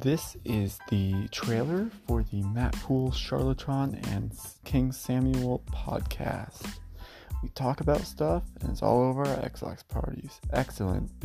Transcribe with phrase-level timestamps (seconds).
[0.00, 4.30] This is the trailer for the Matt Pool, Charlatron and
[4.64, 6.78] King Samuel podcast.
[7.42, 10.38] We talk about stuff and it's all over our Xbox parties.
[10.52, 11.18] Excellent.